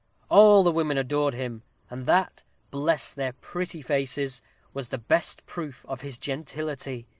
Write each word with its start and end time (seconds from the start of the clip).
All 0.29 0.63
the 0.63 0.71
women 0.71 0.97
adored 0.97 1.35
him 1.35 1.61
and 1.91 2.07
that, 2.07 2.41
bless 2.71 3.13
their 3.13 3.33
pretty 3.33 3.83
faces! 3.83 4.41
was 4.73 4.89
the 4.89 4.97
best 4.97 5.45
proof 5.45 5.85
of 5.87 6.01
his 6.01 6.17
gentility. 6.17 7.05